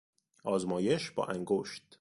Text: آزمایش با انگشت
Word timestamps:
آزمایش 0.43 1.11
با 1.11 1.25
انگشت 1.25 1.83